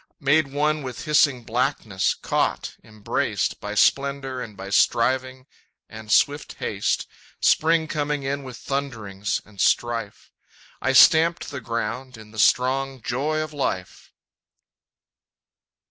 Made 0.19 0.47
one 0.47 0.81
with 0.81 1.05
hissing 1.05 1.43
blackness, 1.43 2.15
caught, 2.15 2.75
embraced, 2.83 3.59
By 3.61 3.75
splendor 3.75 4.41
and 4.41 4.57
by 4.57 4.71
striving 4.71 5.45
and 5.87 6.11
swift 6.11 6.53
haste 6.53 7.05
Spring 7.39 7.87
coming 7.87 8.23
in 8.23 8.41
with 8.43 8.57
thunderings 8.57 9.43
and 9.45 9.61
strife 9.61 10.31
I 10.81 10.93
stamped 10.93 11.51
the 11.51 11.61
ground 11.61 12.17
in 12.17 12.31
the 12.31 12.39
strong 12.39 12.99
joy 13.03 13.41
of 13.41 13.53
life! 13.53 14.11